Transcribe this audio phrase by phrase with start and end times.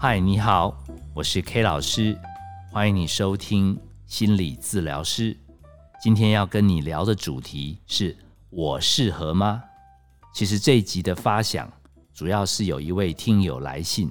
[0.00, 0.72] 嗨，你好，
[1.12, 2.16] 我是 K 老师，
[2.70, 3.76] 欢迎你收听
[4.06, 5.36] 心理治疗师。
[6.00, 8.16] 今天要跟你聊的主题是
[8.48, 9.60] 我适合吗？
[10.32, 11.68] 其实这一集的发想，
[12.14, 14.08] 主要是有一位听友来信，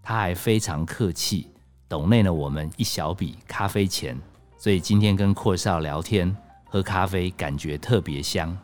[0.00, 1.48] 他还非常客气，
[1.88, 4.16] 抖内了我们一小笔咖啡钱，
[4.56, 6.32] 所以今天跟阔少聊天
[6.64, 8.56] 喝咖啡，感觉特别香。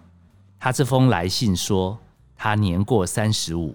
[0.56, 1.98] 他这封来信说，
[2.36, 3.74] 他年过三十五，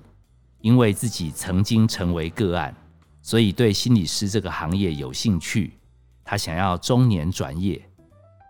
[0.62, 2.74] 因为自己曾经成为个案，
[3.26, 5.80] 所以对心理师这个行业有兴趣。
[6.24, 7.84] 他想要中年转业。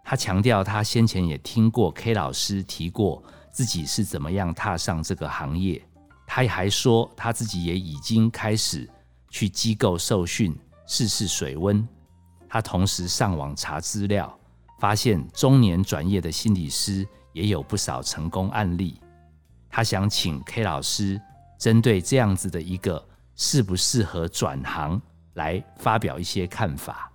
[0.03, 5.81] 他强调，他先前也听过 K 老师提过自己是怎么样踏上这个行业。
[6.27, 8.85] 他还说，他自己也已经开始
[9.29, 10.53] 去机构受训，
[10.85, 11.87] 试试水温。
[12.49, 14.37] 他同时上网查资料，
[14.77, 17.07] 发现中年转业的心理师。
[17.31, 18.97] 也有不少成功案例，
[19.69, 21.19] 他想请 K 老师
[21.59, 23.05] 针对这样子的一个
[23.35, 25.01] 适不适合转行
[25.33, 27.11] 来发表一些看法。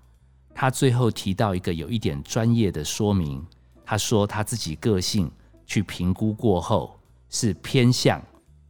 [0.55, 3.45] 他最后提到一个有一点专业的说明，
[3.85, 5.31] 他说他自己个性
[5.67, 8.21] 去评估过后是偏向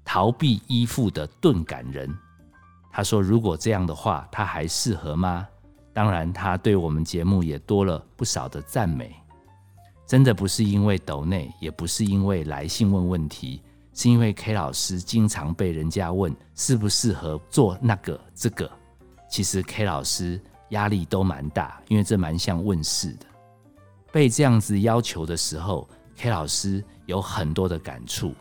[0.04, 2.08] 逃避依附的钝感人。
[2.92, 5.46] 他说如果这样的话，他还适合吗？
[5.92, 9.14] 当然，他对我们节目也多了不少的赞美。
[10.06, 13.62] 真的不是因为抖内，也不是因为来信问问题，
[14.00, 18.70] 是因为 K 老师经常被人家问适不适合做那个这个。
[19.28, 23.26] 其实 K 老师压力都蛮大，因为这蛮像问世的。
[24.10, 28.34] 被这样子要求的时候，K 老师有很多的感触，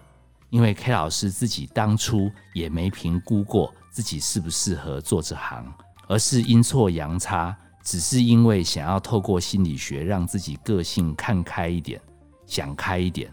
[0.50, 5.66] 因为 K 老师自己当初也没评估过自己适不适合做这行，
[6.08, 7.54] 而是阴错阳差。
[7.84, 12.00] 只是因为想要透过心理学让自己个性看开一点、
[12.46, 13.30] 想开一点，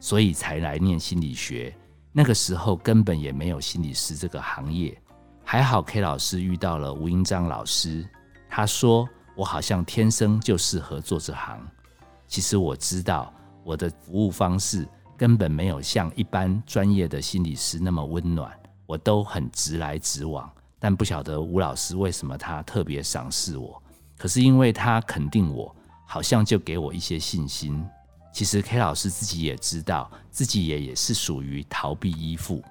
[0.00, 1.74] 所以才来念心理学。
[2.12, 5.00] 那个时候根本也没有心理师这个行业。
[5.44, 8.06] 还好 K 老师遇到了吴英章老师，
[8.48, 11.60] 他说我好像天生就适合做这行。
[12.26, 13.32] 其实我知道
[13.64, 18.52] 我的服务方式根本没有像一般专业的心理师那么温暖，
[18.84, 20.50] 我都很直来直往。
[20.78, 23.82] 但不晓得吴老师为什么他特别赏识我。
[24.16, 25.74] 可是因为他肯定我，
[26.06, 27.84] 好像就给我一些信心。
[28.38, 32.62] 其实 K 老师自己也知道，自己也也是属于逃避依附。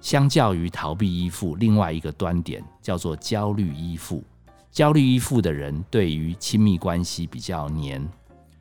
[0.00, 4.24] 相较于逃避依附，另外一个端点叫做焦虑依附。
[4.70, 8.02] 焦虑依附的人对于亲密关系比较黏，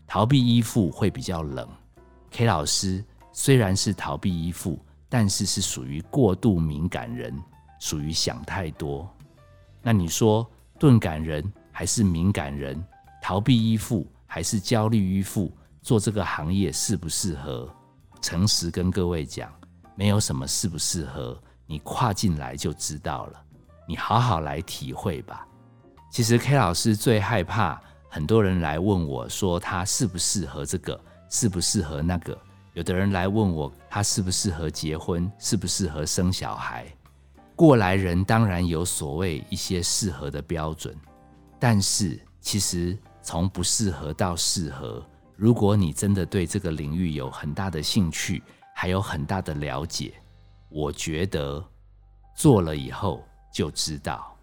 [0.05, 1.65] 逃避依附会比较冷。
[2.31, 3.01] K 老师
[3.31, 7.33] 虽然是逃避依附，但是是属于过度敏感人，
[7.79, 9.09] 属于想太多。
[9.81, 10.45] 那你说
[10.77, 11.49] 钝感人？
[11.71, 12.85] 还是敏感人，
[13.21, 15.49] 逃避依附，还是焦虑依附，
[15.81, 17.67] 做这个行业适不适合？
[18.21, 19.51] 诚实跟各位讲，
[19.95, 23.41] 没有什么适不适合，你跨进来就知道了。
[23.87, 25.45] 你好好来体会吧。
[26.11, 30.99] 其实 K 老师最害怕很多人来问我说他适不适合这个，
[31.29, 32.37] 适不适合那个。
[32.73, 36.85] 有的人来问我他适不适合结婚，适不适合生小孩。
[37.55, 40.95] 过来人当然有所谓一些适合的标准。
[41.59, 45.03] 但是，其实从不适合到适合，
[45.41, 48.43] 如果你真的对这个领域有很大的兴趣，
[48.75, 50.13] 还有很大的了解，
[50.69, 51.67] 我觉得
[52.35, 54.37] 做了以后就知道。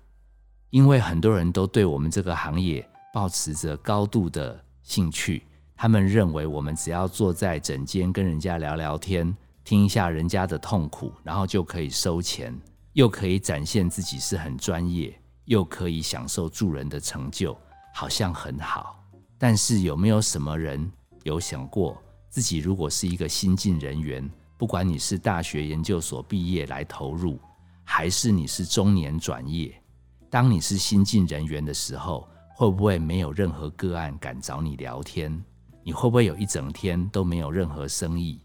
[0.70, 9.32] 因为很多人都对我们这个行业保持着高度的兴趣，他们认为我们只要坐在诊间跟人家聊聊天，
[9.62, 12.52] 听一下人家的痛苦，然后就可以收钱，
[12.94, 15.16] 又可以展现自己是很专业。
[15.44, 17.56] 又可以享受助人的成就，
[17.94, 18.96] 好像很好。
[19.38, 20.90] 但是有没有什么人
[21.22, 21.96] 有想过，
[22.28, 27.38] 自己如果是一个新进人员，不管你是大学研究所毕业来投入，
[27.84, 29.80] 还是你是中年转业，
[30.28, 35.40] 当你是新进人员的时候，会不会没有任何个案敢找你聊天？
[35.84, 38.40] 你会不会有一整天都没有任何生意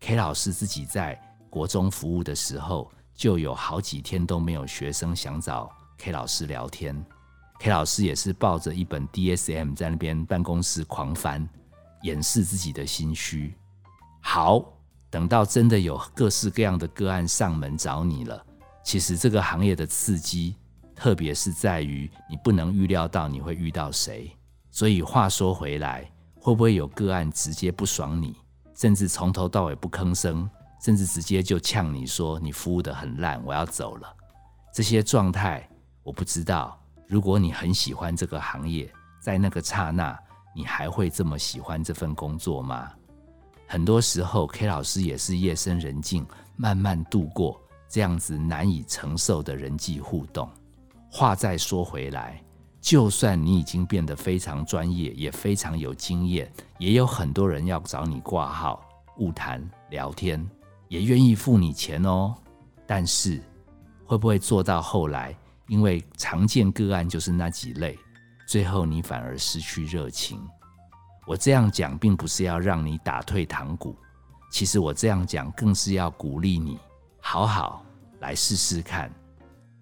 [0.00, 1.18] ？K 老师自己在
[1.48, 5.72] 国中服务的时候，就有好几天都没有学生想找。
[5.96, 6.94] K 老师聊天
[7.64, 11.48] ，K 老师也是抱着一本 DSM 在那边办公室狂翻，
[12.02, 13.54] 掩饰自己的心虚。
[14.20, 14.62] 好，
[15.08, 18.44] 等到真的有各式各样的个案上门找你了，
[18.84, 20.56] 其实这个行业的刺激，
[20.94, 24.30] 特别是在于你不能预料到你会遇到谁。
[24.70, 26.06] 所以话说回来，
[26.38, 28.36] 会不会有个案直接不爽你，
[28.74, 30.46] 甚至从头到尾不吭声，
[30.82, 34.14] 甚至直接就呛你说你服务的很烂，我要走了？
[34.70, 35.66] 这些状态。
[36.02, 38.90] 我不知道，如果你很喜欢这个行业，
[39.20, 40.18] 在那个刹那，
[40.54, 42.90] 你还会这么喜欢这份工作吗？
[43.66, 50.48] 很多时候，K 老师也是夜深人静，慢慢度过这样子难以承受的人际互动。
[51.10, 52.42] 话再说回来，
[52.80, 58.84] 就算你已经变得非常专业，也非常有经验，也有很多人要找你挂号、
[59.18, 60.44] 晤谈、聊天，
[60.88, 62.34] 也愿意付你钱哦。
[62.86, 63.42] 但是，
[64.04, 65.34] 会不会做到后来？
[65.68, 67.98] 因为常见个案就是那几类，
[68.46, 70.40] 最后你反而失去热情。
[71.26, 73.96] 我这样讲，并不是要让你打退堂鼓，
[74.50, 76.78] 其实我这样讲，更是要鼓励你
[77.18, 77.84] 好好
[78.20, 79.10] 来试试看，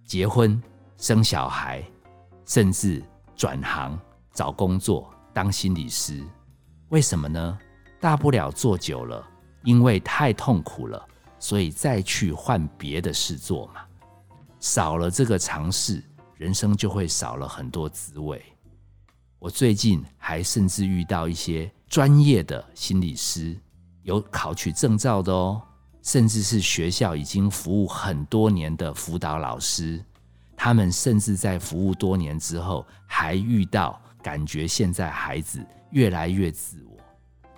[0.04, 0.62] 结婚、
[0.96, 1.82] 生小孩，
[2.46, 3.02] 甚至
[3.34, 3.98] 转行
[4.32, 6.22] 找工作当心理师。
[6.90, 7.58] 为什么呢？
[8.00, 9.28] 大不了做久了，
[9.64, 11.08] 因为太痛苦了，
[11.40, 13.80] 所以再去换别的事做嘛。
[14.62, 16.00] 少了这个尝试，
[16.36, 18.40] 人生就会少了很多滋味。
[19.40, 23.58] 我最近还甚至遇到一些专业的心理师，
[24.04, 25.60] 有考取证照的哦，
[26.00, 30.00] 甚至是学校已经服务很多年的辅导老师，
[30.56, 35.60] 他们甚至在服务多年之后，还遇到感觉现在孩子
[35.90, 36.96] 越来越自我，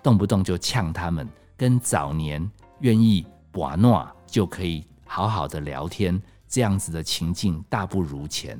[0.01, 2.49] 动不动就呛他们，跟早年
[2.79, 6.19] 愿意把诺就可以好好的聊天。
[6.47, 8.57] 这样子的情境大不如前，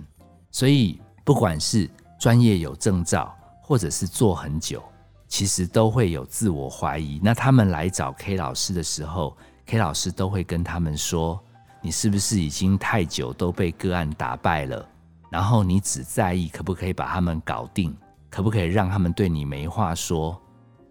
[0.52, 1.90] 所以不管是
[2.20, 4.84] 专业有证照，或者是做很久，
[5.28, 7.20] 其实都会有自我怀疑。
[7.24, 9.36] 那他们来找 K 老师的时候
[9.66, 11.42] ，K 老师都会跟他们说
[11.82, 14.88] ：“你是不是已经太久都被个案打败了？
[15.30, 17.96] 然后你只在意可不可以把他们搞定，
[18.30, 20.40] 可不可以让他们对你没话说，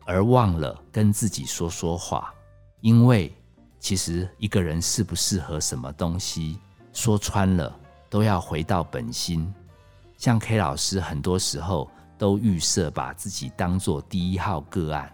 [0.05, 2.33] 而忘了跟自己说说话？
[2.81, 3.35] 因为
[3.79, 6.59] 其实一个人适不适合什么东西？”
[6.95, 9.53] 说穿了，都要回到本心。
[10.17, 15.13] 像 K 老师，很多时候都预设把自己当做第一号个案。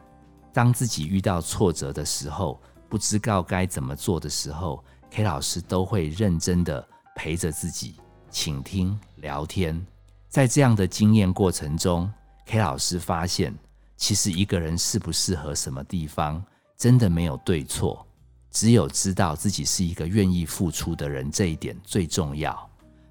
[0.53, 6.87] 当自己遇到挫折的时候，不知道该怎么做的时候，K 老师都会认真的
[7.17, 7.97] 陪着自己，
[8.31, 9.85] 倾听、聊天。
[10.29, 12.13] 在这样的经验过程中
[12.47, 13.57] ，K 老师发现，
[13.97, 16.45] 其实一个人适不适合什么地方，
[16.77, 18.07] 真的没有对错。
[18.51, 22.69] 只有知道自己是一个愿意付出的人，这一点最重要。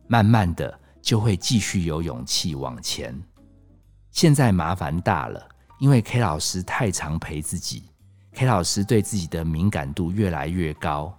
[0.08, 3.18] 慢慢的就会继续有勇气往前。
[4.12, 5.48] 现在麻烦大了，
[5.80, 7.84] 因为 K 老师太常陪自己
[8.34, 11.16] ，K 老师对自己的敏感度越来越高。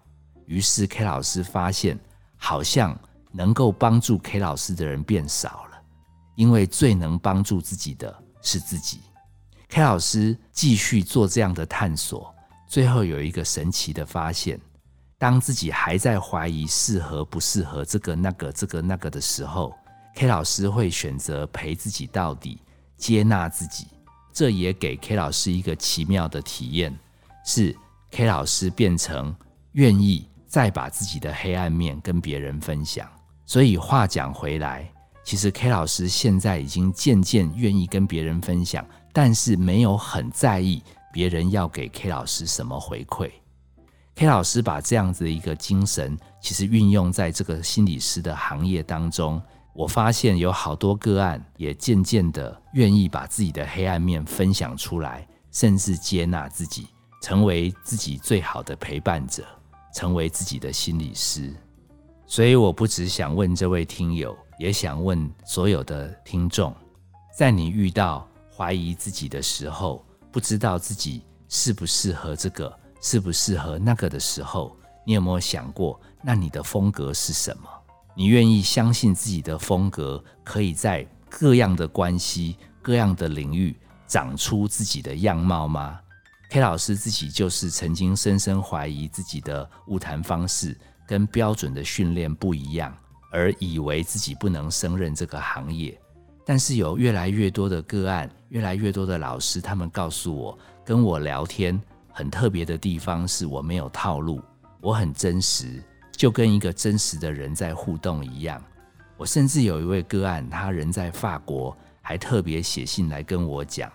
[0.47, 1.99] 于是 K 老师发现，
[2.37, 2.99] 好像
[3.31, 5.81] 能够帮助 K 老师的人变少了，
[6.35, 8.13] 因为最能帮助自己的
[8.43, 9.01] 是自己。
[9.69, 12.35] K 老师继续做这样的探索。
[12.71, 14.57] 最后有一个神奇的发现：
[15.19, 19.75] 当自己还在怀疑适合不适合这个那个这个那个的时候
[20.15, 22.61] ，K 老师会选择陪自己到底，
[22.97, 23.89] 接纳自己。
[24.33, 26.97] 这也给 K 老师一个奇妙的体验，
[27.45, 27.77] 是
[28.13, 29.35] K 老师变成
[29.73, 33.05] 愿意再把自己的黑暗面跟别人分享。
[33.47, 34.89] 所以话讲回来，
[35.25, 40.81] 其实 K 老师现在已经渐渐愿意跟别人分享，但是没有很在意。
[41.13, 43.31] 别人要给 K 老师什么回馈
[44.15, 49.41] ？K 老师把这样子的一个精神，其实运用在这个心理师的行业当中。
[49.73, 56.89] 我发现有好多个案也渐渐的愿意把自己的黑暗面分享出来，甚至接纳自己，
[57.23, 59.45] 成为自己最好的陪伴者，
[59.95, 61.55] 成为自己的心理师。
[62.27, 66.75] 所以，我不只想问这位听友，也想问所有的听众：
[67.37, 77.69] 在你遇到怀疑自己的时候，不知道自己适不适合这个，适不适合那个的时候，你有没有想过，那你的风格是什么？
[78.15, 86.01] 你愿意相信自己的风格可以在各样的关系、各样的领域长出自己的样貌吗
[86.51, 92.95] ？K 老师自己就是曾经深深怀疑自己的物谈方式跟标准的训练不一样，
[93.33, 96.00] 而以为自己不能胜任这个行业。
[96.51, 104.43] 但是有越来越多的个案，越来越多的老师，他们告诉我，跟我聊天很特别的地方是我没有套路，
[104.81, 105.81] 我很真实，
[106.11, 108.61] 就跟一个真实的人在互动一样。
[109.17, 113.89] 我甚至有一位个案，他人在法国，还特别写信来跟我讲，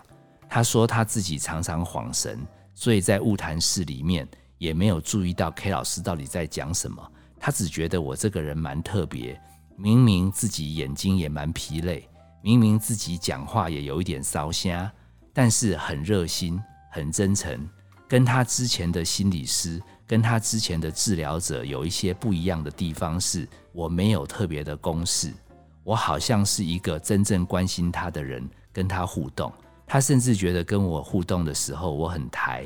[0.48, 2.38] 他说他自己常常恍神，
[2.74, 7.06] 所以在物谈室里面也没有注意到 K 老师到底在讲什么，
[7.38, 9.38] 他只觉得我这个人蛮特别，
[9.76, 12.08] 明明自己眼睛也蛮疲累。
[12.46, 14.88] 明明自己讲话也有一点烧瞎，
[15.32, 16.62] 但是很热心、
[16.92, 17.68] 很真诚，
[18.06, 25.34] 跟他之前的心理师、跟他之前的治疗者有一些不一样的地方，是我没有特别的公式，
[25.82, 29.52] 我好像是一个真正关心他的人，跟他互动，
[29.84, 32.64] 他甚至觉得跟我互动的时候我很抬，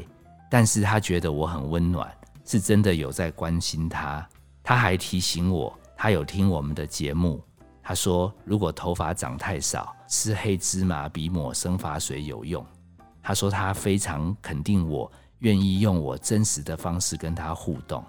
[0.50, 2.06] 但是他觉得我很温暖，
[2.44, 4.28] 是真的有在关心他。
[4.62, 7.42] 他还提醒我，他有听我们的节目。
[7.90, 12.64] 他说：“如果头发长太少，吃黑芝麻比抹生发水有用。”
[13.20, 18.04] 他说他非常肯定我愿意用我真实的方式跟他互动。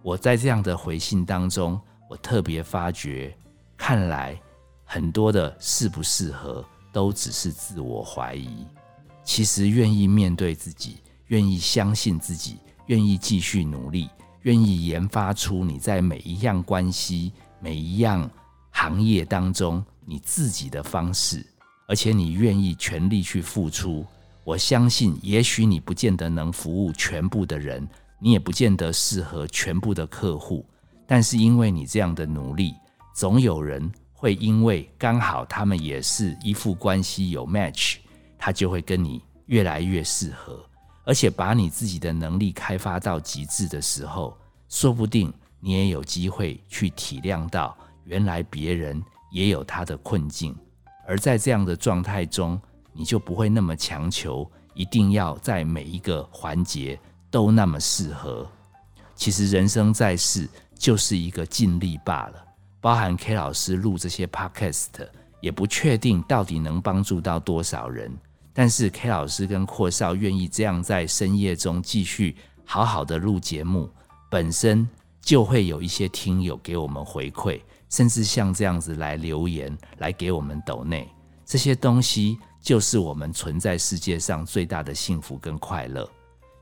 [0.00, 1.76] 我在这样的回信当中，
[2.08, 3.36] 我特别发觉，
[3.76, 4.40] 看来
[4.84, 8.64] 很多的适不适合都只是自我怀疑。
[9.24, 14.08] 其实愿意面对自己，愿意相信自己，愿意继续努力，
[14.42, 18.30] 愿意研发出你在每一样关系、每一样
[18.80, 21.44] 行业当中你自己的方式，
[21.86, 24.06] 而且你愿意全力去付出。
[24.42, 27.86] 我相信，也许你不见得能服务全部的人，
[28.18, 30.64] 你也不见得适合全部的客户，
[31.06, 32.74] 但是因为你这样的努力，
[33.14, 37.96] 总有人会因为刚好他们也是依附关系有 match，
[38.38, 40.58] 他就会跟你越来越适合，
[41.04, 44.34] 而且把你自己的能力开发到极致的时候，
[44.70, 47.76] 说不定你也有机会去体谅到，
[48.10, 49.00] 原来别人
[49.30, 50.54] 也有他的困境，
[51.06, 52.60] 而在这样的状态中。
[52.92, 56.98] 你就不会那么强求，一定要在每一个环节
[57.30, 58.46] 都那么适合。
[59.14, 62.44] 其实人生在世就是一个尽力罢了。
[62.80, 64.88] 包含 K 老师录这些 Podcast，
[65.40, 68.12] 也不确定到底能帮助到多少人。
[68.52, 73.88] 但是 K 老师跟阔少愿意这样在深夜中继续好好的录节目，
[74.28, 74.86] 本身
[75.22, 81.06] 就会有一些听友给我们回馈，甚至像这样子来留言来给我们抖内
[81.44, 82.38] 这些东西。
[82.62, 86.06] 就是我们存在世界上最大的幸福跟快乐。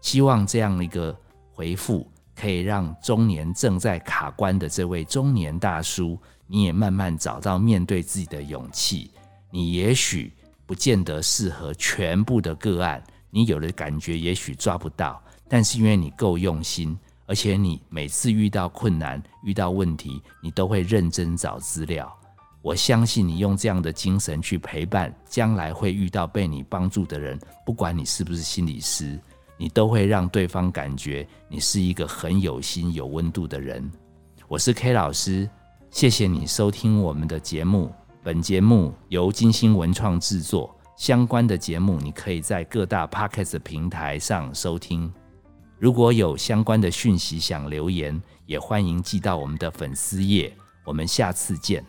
[0.01, 1.13] 希望这样一个
[1.53, 6.17] 回复可以让中年正在卡关的这位中年大叔，
[6.47, 9.11] 你也慢慢找到面对自己的勇气。
[9.51, 10.33] 你也许
[10.67, 16.97] 不见得适合全部的个案，你有的感觉也许抓不到，但是因为你够用心，
[17.29, 22.11] 而且你每次遇到困难、遇到问题，你都会认真找资料。
[22.63, 29.21] 我相信你用这样的精神去陪伴将来会遇到被你帮助的人，不管你是不是心理师，
[29.59, 33.89] 你都会让对方感觉你是一个很有心、有温度的人。
[34.49, 35.49] 我是 K 老师，
[35.91, 37.93] 谢谢你收听我们的节目。
[38.25, 45.13] 本节目由金星文创制作，相关的节目你可以在各大 Podcast 平台上收听。
[45.79, 50.53] 如果有相关的讯息想留言，也欢迎寄到我们的粉丝页。
[50.85, 51.85] 我们下次见。